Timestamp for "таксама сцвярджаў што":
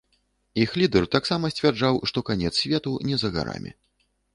1.17-2.27